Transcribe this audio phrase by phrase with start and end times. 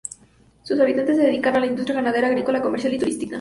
[0.63, 3.29] Sus habitantes se dedican a la industria ganadera, agrícola, comercial y turística.